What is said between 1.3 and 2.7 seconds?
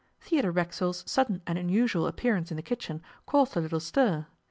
and unusual appearance in the